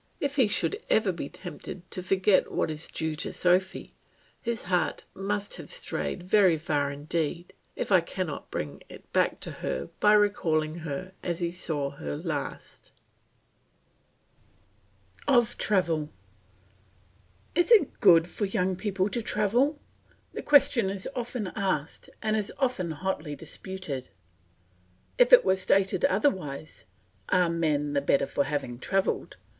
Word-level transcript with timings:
If 0.19 0.35
he 0.37 0.47
should 0.47 0.81
ever 0.89 1.11
be 1.11 1.29
tempted 1.29 1.91
to 1.91 2.01
forget 2.01 2.51
what 2.51 2.71
is 2.71 2.87
due 2.87 3.13
to 3.17 3.31
Sophy, 3.31 3.93
his 4.41 4.63
heart 4.63 5.03
must 5.13 5.57
have 5.57 5.69
strayed 5.69 6.23
very 6.23 6.57
far 6.57 6.89
indeed 6.91 7.53
if 7.75 7.91
I 7.91 8.01
cannot 8.01 8.49
bring 8.49 8.81
it 8.89 9.13
back 9.13 9.39
to 9.41 9.51
her 9.61 9.91
by 9.99 10.13
recalling 10.13 10.79
her 10.79 11.13
as 11.21 11.39
he 11.39 11.51
saw 11.51 11.91
her 11.91 12.17
last. 12.17 12.91
OF 15.27 15.55
TRAVEL 15.59 16.09
Is 17.53 17.71
it 17.71 17.99
good 17.99 18.27
for 18.27 18.45
young 18.45 18.75
people 18.75 19.07
to 19.07 19.21
travel? 19.21 19.77
The 20.33 20.41
question 20.41 20.89
is 20.89 21.07
often 21.13 21.51
asked 21.55 22.09
and 22.23 22.35
as 22.35 22.51
often 22.57 22.89
hotly 22.89 23.35
disputed. 23.35 24.09
If 25.19 25.31
it 25.31 25.45
were 25.45 25.55
stated 25.55 26.05
otherwise 26.05 26.85
Are 27.29 27.51
men 27.51 27.93
the 27.93 28.01
better 28.01 28.25
for 28.25 28.45
having 28.45 28.79
travelled? 28.79 29.37